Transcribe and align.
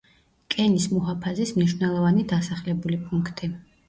კენის 0.53 0.85
მუჰაფაზის 0.93 1.51
მნიშვნელოვანი 1.57 2.23
დასახლებული 2.31 2.99
პუნქტი. 3.05 3.51